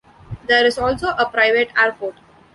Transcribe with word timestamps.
There 0.47 0.65
is 0.65 0.79
also 0.79 1.09
a 1.09 1.29
private 1.29 1.69
airport. 1.77 2.15